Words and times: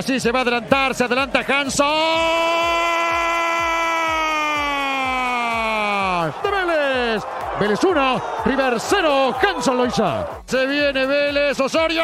Así 0.00 0.18
se 0.18 0.32
va 0.32 0.38
a 0.38 0.42
adelantar, 0.42 0.94
se 0.94 1.04
adelanta 1.04 1.44
Hanson. 1.46 1.86
De 6.42 6.50
Vélez. 6.50 7.22
Vélez 7.60 7.84
1, 7.84 8.22
River 8.46 8.74
0, 8.78 9.36
Hanson 9.42 9.76
lo 9.76 9.84
hizo. 9.84 10.26
Se 10.46 10.64
viene 10.64 11.04
Vélez, 11.04 11.60
Osorio, 11.60 12.02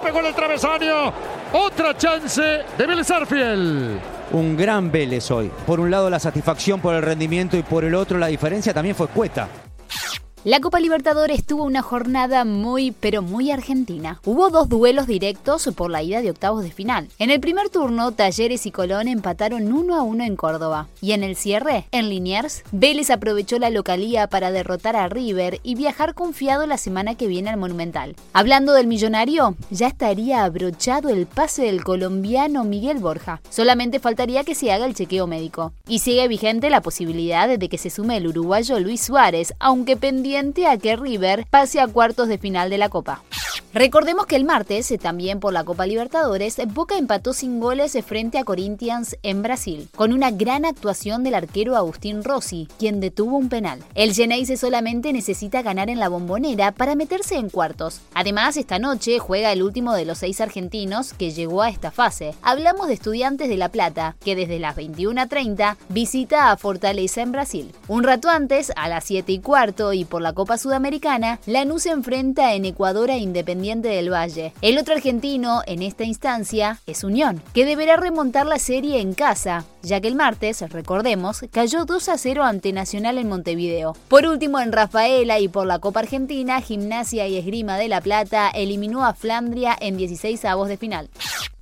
pegó 0.00 0.20
en 0.20 0.26
el 0.26 0.34
travesaño. 0.34 1.12
Otra 1.52 1.96
chance 1.96 2.40
de 2.78 2.86
Vélez 2.86 3.10
Arfiel. 3.10 3.98
Un 4.30 4.56
gran 4.56 4.92
Vélez 4.92 5.28
hoy. 5.32 5.50
Por 5.66 5.80
un 5.80 5.90
lado 5.90 6.08
la 6.08 6.20
satisfacción 6.20 6.80
por 6.80 6.94
el 6.94 7.02
rendimiento 7.02 7.56
y 7.56 7.64
por 7.64 7.82
el 7.82 7.96
otro 7.96 8.16
la 8.16 8.28
diferencia 8.28 8.72
también 8.72 8.94
fue 8.94 9.08
cueta. 9.08 9.48
La 10.44 10.60
Copa 10.60 10.78
Libertadores 10.78 11.46
tuvo 11.46 11.64
una 11.64 11.80
jornada 11.80 12.44
muy, 12.44 12.90
pero 12.90 13.22
muy 13.22 13.50
argentina. 13.50 14.20
Hubo 14.26 14.50
dos 14.50 14.68
duelos 14.68 15.06
directos 15.06 15.70
por 15.74 15.90
la 15.90 16.02
ida 16.02 16.20
de 16.20 16.28
octavos 16.28 16.62
de 16.62 16.70
final. 16.70 17.08
En 17.18 17.30
el 17.30 17.40
primer 17.40 17.70
turno, 17.70 18.12
Talleres 18.12 18.66
y 18.66 18.70
Colón 18.70 19.08
empataron 19.08 19.72
1 19.72 19.94
a 19.94 20.02
1 20.02 20.22
en 20.24 20.36
Córdoba. 20.36 20.88
Y 21.00 21.12
en 21.12 21.24
el 21.24 21.36
cierre, 21.36 21.86
en 21.92 22.10
Liniers, 22.10 22.62
Vélez 22.72 23.08
aprovechó 23.08 23.58
la 23.58 23.70
localía 23.70 24.26
para 24.26 24.50
derrotar 24.50 24.96
a 24.96 25.08
River 25.08 25.60
y 25.62 25.76
viajar 25.76 26.12
confiado 26.12 26.66
la 26.66 26.76
semana 26.76 27.14
que 27.14 27.26
viene 27.26 27.48
al 27.48 27.56
Monumental. 27.56 28.14
Hablando 28.34 28.74
del 28.74 28.86
millonario, 28.86 29.56
ya 29.70 29.86
estaría 29.86 30.44
abrochado 30.44 31.08
el 31.08 31.24
pase 31.24 31.62
del 31.62 31.82
colombiano 31.82 32.64
Miguel 32.64 32.98
Borja. 32.98 33.40
Solamente 33.48 33.98
faltaría 33.98 34.44
que 34.44 34.54
se 34.54 34.70
haga 34.72 34.84
el 34.84 34.94
chequeo 34.94 35.26
médico. 35.26 35.72
Y 35.88 36.00
sigue 36.00 36.28
vigente 36.28 36.68
la 36.68 36.82
posibilidad 36.82 37.48
de 37.48 37.68
que 37.70 37.78
se 37.78 37.88
sume 37.88 38.18
el 38.18 38.26
uruguayo 38.26 38.78
Luis 38.78 39.00
Suárez, 39.00 39.54
aunque 39.58 39.96
pendiente 39.96 40.33
a 40.36 40.78
que 40.78 40.96
River 40.96 41.46
pase 41.48 41.80
a 41.80 41.86
cuartos 41.86 42.28
de 42.28 42.38
final 42.38 42.70
de 42.70 42.78
la 42.78 42.88
Copa. 42.88 43.22
Recordemos 43.74 44.26
que 44.26 44.36
el 44.36 44.44
martes, 44.44 44.88
eh, 44.92 44.98
también 44.98 45.40
por 45.40 45.52
la 45.52 45.64
Copa 45.64 45.84
Libertadores, 45.84 46.58
Boca 46.68 46.96
empató 46.96 47.32
sin 47.32 47.58
goles 47.58 47.98
frente 48.06 48.38
a 48.38 48.44
Corinthians 48.44 49.16
en 49.24 49.42
Brasil, 49.42 49.88
con 49.96 50.12
una 50.12 50.30
gran 50.30 50.64
actuación 50.64 51.24
del 51.24 51.34
arquero 51.34 51.74
Agustín 51.74 52.22
Rossi, 52.22 52.68
quien 52.78 53.00
detuvo 53.00 53.36
un 53.36 53.48
penal. 53.48 53.82
El 53.96 54.14
Geneise 54.14 54.56
solamente 54.56 55.12
necesita 55.12 55.62
ganar 55.62 55.90
en 55.90 55.98
la 55.98 56.08
bombonera 56.08 56.70
para 56.70 56.94
meterse 56.94 57.34
en 57.34 57.50
cuartos. 57.50 58.00
Además, 58.14 58.56
esta 58.56 58.78
noche 58.78 59.18
juega 59.18 59.50
el 59.50 59.64
último 59.64 59.92
de 59.92 60.04
los 60.04 60.18
seis 60.18 60.40
argentinos 60.40 61.12
que 61.12 61.32
llegó 61.32 61.60
a 61.60 61.68
esta 61.68 61.90
fase. 61.90 62.32
Hablamos 62.42 62.86
de 62.86 62.94
Estudiantes 62.94 63.48
de 63.48 63.56
La 63.56 63.70
Plata, 63.70 64.14
que 64.24 64.36
desde 64.36 64.60
las 64.60 64.76
21.30 64.76 65.78
visita 65.88 66.52
a 66.52 66.56
Fortaleza 66.56 67.22
en 67.22 67.32
Brasil. 67.32 67.72
Un 67.88 68.04
rato 68.04 68.28
antes, 68.28 68.70
a 68.76 68.88
las 68.88 69.02
7 69.02 69.32
y 69.32 69.40
cuarto 69.40 69.92
y 69.92 70.04
por 70.04 70.22
la 70.22 70.32
Copa 70.32 70.58
Sudamericana, 70.58 71.40
Lanús 71.46 71.82
se 71.82 71.90
enfrenta 71.90 72.54
en 72.54 72.66
Ecuador 72.66 73.10
a 73.10 73.16
Independiente 73.16 73.63
del 73.64 74.12
Valle. 74.12 74.52
El 74.60 74.76
otro 74.76 74.94
argentino 74.94 75.62
en 75.66 75.80
esta 75.80 76.04
instancia 76.04 76.80
es 76.86 77.02
Unión, 77.02 77.42
que 77.54 77.64
deberá 77.64 77.96
remontar 77.96 78.44
la 78.44 78.58
serie 78.58 79.00
en 79.00 79.14
casa, 79.14 79.64
ya 79.82 80.02
que 80.02 80.08
el 80.08 80.16
martes, 80.16 80.60
recordemos, 80.70 81.46
cayó 81.50 81.86
2 81.86 82.10
a 82.10 82.18
0 82.18 82.44
ante 82.44 82.74
Nacional 82.74 83.16
en 83.16 83.28
Montevideo. 83.30 83.96
Por 84.08 84.26
último, 84.26 84.60
en 84.60 84.70
Rafaela 84.70 85.40
y 85.40 85.48
por 85.48 85.66
la 85.66 85.78
Copa 85.78 86.00
Argentina, 86.00 86.60
Gimnasia 86.60 87.26
y 87.26 87.38
Esgrima 87.38 87.78
de 87.78 87.88
La 87.88 88.02
Plata 88.02 88.50
eliminó 88.50 89.06
a 89.06 89.14
Flandria 89.14 89.74
en 89.80 89.96
16 89.96 90.44
avos 90.44 90.68
de 90.68 90.76
final. 90.76 91.08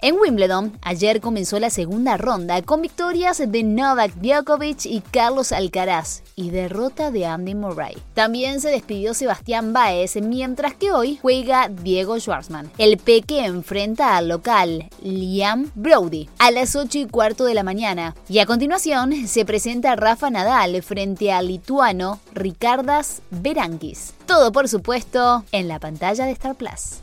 En 0.05 0.17
Wimbledon, 0.17 0.77
ayer 0.83 1.21
comenzó 1.21 1.61
la 1.61 1.71
segunda 1.71 2.17
ronda 2.17 2.61
con 2.63 2.83
victorias 2.83 3.41
de 3.47 3.63
Novak 3.63 4.13
Djokovic 4.17 4.85
y 4.85 5.01
Carlos 5.01 5.53
Alcaraz 5.53 6.25
y 6.35 6.51
derrota 6.51 7.13
de 7.13 7.25
Andy 7.25 7.55
Murray. 7.55 7.97
También 8.12 8.61
se 8.61 8.71
despidió 8.71 9.15
Sebastián 9.15 9.73
Baez, 9.73 10.17
mientras 10.17 10.75
que 10.75 10.91
hoy 10.91 11.21
juega 11.23 11.69
Diego 11.69 12.19
Schwartzman. 12.19 12.69
El 12.79 12.99
Peque 12.99 13.45
enfrenta 13.45 14.17
al 14.17 14.27
local 14.27 14.89
Liam 15.05 15.71
Brody 15.77 16.29
a 16.41 16.51
las 16.51 16.75
8 16.75 16.99
y 16.99 17.07
cuarto 17.07 17.45
de 17.45 17.55
la 17.55 17.62
mañana. 17.62 18.17
Y 18.29 18.41
a 18.41 18.47
continuación 18.47 19.29
se 19.29 19.45
presenta 19.45 19.95
Rafa 19.95 20.31
Nadal 20.31 20.83
frente 20.83 21.31
al 21.31 21.47
lituano 21.47 22.19
Ricardas 22.35 23.23
Berankis. 23.31 24.15
Todo, 24.27 24.51
por 24.51 24.69
supuesto, 24.69 25.45
en 25.53 25.69
la 25.69 25.79
pantalla 25.79 26.25
de 26.25 26.33
Star 26.33 26.57
Plus. 26.57 27.03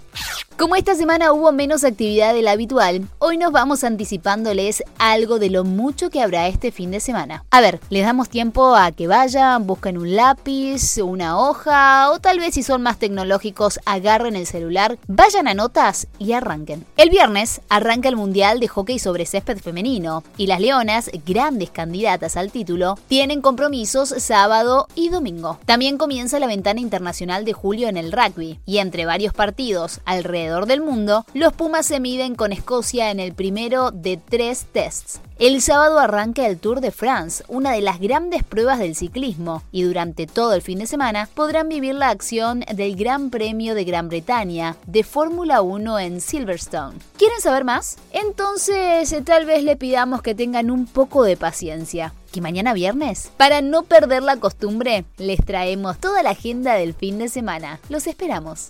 Como 0.59 0.75
esta 0.75 0.93
semana 0.93 1.31
hubo 1.31 1.53
menos 1.53 1.85
actividad 1.85 2.33
de 2.33 2.41
la 2.41 2.51
habitual, 2.51 3.07
hoy 3.19 3.37
nos 3.37 3.53
vamos 3.53 3.85
anticipándoles 3.85 4.83
algo 4.97 5.39
de 5.39 5.49
lo 5.49 5.63
mucho 5.63 6.09
que 6.09 6.21
habrá 6.21 6.49
este 6.49 6.73
fin 6.73 6.91
de 6.91 6.99
semana. 6.99 7.45
A 7.49 7.61
ver, 7.61 7.79
les 7.89 8.03
damos 8.03 8.27
tiempo 8.27 8.75
a 8.75 8.91
que 8.91 9.07
vayan, 9.07 9.65
busquen 9.65 9.97
un 9.97 10.17
lápiz, 10.17 10.97
una 10.97 11.39
hoja 11.39 12.11
o 12.11 12.19
tal 12.19 12.39
vez 12.39 12.55
si 12.55 12.63
son 12.63 12.81
más 12.81 12.99
tecnológicos 12.99 13.79
agarren 13.85 14.35
el 14.35 14.45
celular, 14.45 14.99
vayan 15.07 15.47
a 15.47 15.53
notas 15.53 16.07
y 16.17 16.33
arranquen. 16.33 16.85
El 16.97 17.09
viernes 17.09 17.61
arranca 17.69 18.09
el 18.09 18.17
Mundial 18.17 18.59
de 18.59 18.67
Hockey 18.67 18.99
sobre 18.99 19.25
césped 19.25 19.59
femenino 19.59 20.25
y 20.35 20.47
las 20.47 20.59
Leonas, 20.59 21.09
grandes 21.25 21.69
candidatas 21.69 22.35
al 22.35 22.51
título, 22.51 22.99
tienen 23.07 23.39
compromisos 23.39 24.09
sábado 24.17 24.89
y 24.93 25.07
domingo. 25.07 25.57
También 25.65 25.97
comienza 25.97 26.37
la 26.37 26.47
ventana 26.47 26.81
internacional 26.81 27.45
de 27.45 27.53
julio 27.53 27.87
en 27.87 27.95
el 27.95 28.11
rugby 28.11 28.59
y 28.65 28.79
entre 28.79 29.05
varios 29.05 29.33
partidos 29.33 30.01
alrededor 30.03 30.48
del 30.49 30.81
mundo, 30.81 31.25
los 31.33 31.53
Pumas 31.53 31.85
se 31.85 31.99
miden 31.99 32.35
con 32.35 32.51
Escocia 32.51 33.11
en 33.11 33.19
el 33.19 33.33
primero 33.33 33.91
de 33.91 34.17
tres 34.17 34.65
tests. 34.71 35.21
El 35.37 35.61
sábado 35.61 35.99
arranca 35.99 36.47
el 36.47 36.59
Tour 36.59 36.81
de 36.81 36.91
France, 36.91 37.43
una 37.47 37.71
de 37.71 37.81
las 37.81 37.99
grandes 37.99 38.43
pruebas 38.43 38.79
del 38.79 38.95
ciclismo, 38.95 39.63
y 39.71 39.83
durante 39.83 40.27
todo 40.27 40.53
el 40.53 40.61
fin 40.61 40.79
de 40.79 40.87
semana 40.87 41.29
podrán 41.33 41.69
vivir 41.69 41.95
la 41.95 42.09
acción 42.09 42.65
del 42.75 42.95
Gran 42.95 43.29
Premio 43.29 43.75
de 43.75 43.85
Gran 43.85 44.09
Bretaña 44.09 44.75
de 44.85 45.03
Fórmula 45.03 45.61
1 45.61 45.99
en 45.99 46.19
Silverstone. 46.19 46.97
¿Quieren 47.17 47.39
saber 47.39 47.63
más? 47.63 47.97
Entonces 48.11 49.13
eh, 49.13 49.21
tal 49.21 49.45
vez 49.45 49.63
le 49.63 49.77
pidamos 49.77 50.21
que 50.21 50.35
tengan 50.35 50.71
un 50.71 50.87
poco 50.87 51.23
de 51.23 51.37
paciencia 51.37 52.13
que 52.31 52.41
mañana 52.41 52.73
viernes, 52.73 53.31
para 53.37 53.61
no 53.61 53.83
perder 53.83 54.23
la 54.23 54.37
costumbre, 54.37 55.05
les 55.17 55.43
traemos 55.43 55.97
toda 55.97 56.23
la 56.23 56.31
agenda 56.31 56.75
del 56.75 56.93
fin 56.93 57.17
de 57.17 57.29
semana. 57.29 57.79
Los 57.89 58.07
esperamos. 58.07 58.69